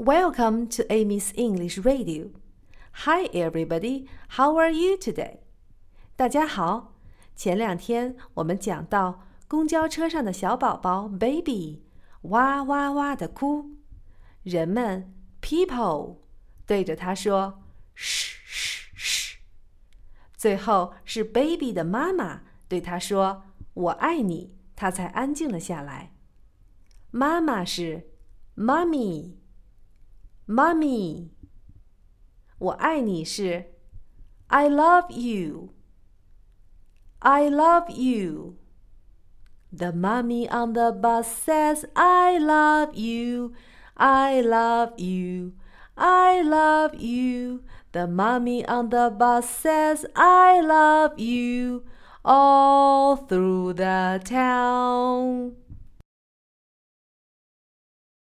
[0.00, 2.30] Welcome to Amy's English Radio.
[3.04, 4.06] Hi, everybody.
[4.30, 5.40] How are you today?
[6.16, 6.94] 大家好。
[7.36, 11.82] 前两天我们讲到公交车上的小宝宝 baby
[12.22, 13.72] 哇哇哇的哭，
[14.42, 15.12] 人们
[15.42, 16.16] people
[16.64, 17.62] 对着他说
[17.94, 19.38] 嘘嘘嘘。
[20.34, 23.42] 最后是 baby 的妈妈对他说
[23.74, 26.14] 我爱你，他才安静了下来。
[27.10, 28.08] 妈妈是
[28.56, 29.39] mommy。
[30.49, 31.31] Mommy，
[32.57, 33.73] 我爱你是
[34.47, 38.57] I love you。I love you.
[39.71, 43.53] The mommy on the bus says I love you.
[43.95, 45.53] I love you.
[45.97, 47.63] I love you.
[47.91, 51.83] The mommy on the bus says I love you
[52.23, 55.55] all through the town.